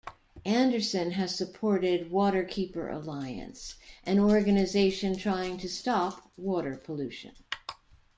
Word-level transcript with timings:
Anderson 0.47 1.11
has 1.11 1.35
supported 1.35 2.09
Waterkeeper 2.09 2.89
Alliance, 2.91 3.75
an 4.03 4.17
organization 4.17 5.15
trying 5.15 5.59
to 5.59 5.69
stop 5.69 6.31
water 6.35 6.75
pollution. 6.75 7.33